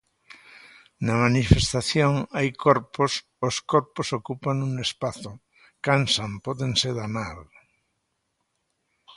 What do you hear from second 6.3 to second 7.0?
pódense